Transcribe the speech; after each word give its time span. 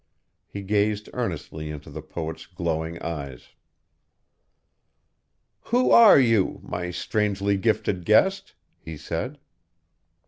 He 0.47 0.63
gazed 0.63 1.09
earnestly 1.13 1.69
into 1.69 1.91
the 1.91 2.01
poet's 2.01 2.47
glowing 2.47 2.99
eyes. 3.03 3.49
'Who 5.65 5.91
are 5.91 6.19
you, 6.19 6.59
my 6.63 6.89
strangely 6.89 7.55
gifted 7.55 8.03
guest?' 8.03 8.55
he 8.79 8.97
said. 8.97 9.37